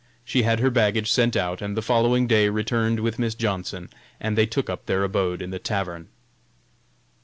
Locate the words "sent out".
1.11-1.61